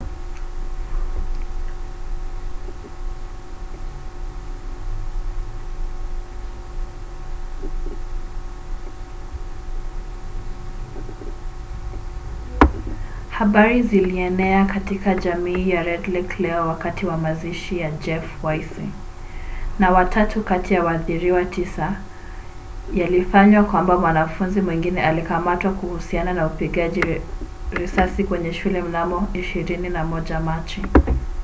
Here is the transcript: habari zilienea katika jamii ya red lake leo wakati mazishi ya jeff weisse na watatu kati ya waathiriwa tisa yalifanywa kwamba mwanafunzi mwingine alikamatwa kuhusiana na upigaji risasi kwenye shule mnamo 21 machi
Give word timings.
habari 13.31 13.81
zilienea 13.83 14.65
katika 14.65 15.15
jamii 15.15 15.69
ya 15.69 15.83
red 15.83 16.07
lake 16.07 16.43
leo 16.43 16.67
wakati 16.67 17.05
mazishi 17.05 17.79
ya 17.79 17.91
jeff 17.91 18.43
weisse 18.43 18.81
na 19.79 19.91
watatu 19.91 20.43
kati 20.43 20.73
ya 20.73 20.83
waathiriwa 20.83 21.45
tisa 21.45 21.95
yalifanywa 22.93 23.63
kwamba 23.63 23.97
mwanafunzi 23.97 24.61
mwingine 24.61 25.01
alikamatwa 25.03 25.71
kuhusiana 25.71 26.33
na 26.33 26.45
upigaji 26.45 27.03
risasi 27.71 28.23
kwenye 28.23 28.53
shule 28.53 28.81
mnamo 28.81 29.27
21 29.33 30.43
machi 30.43 30.81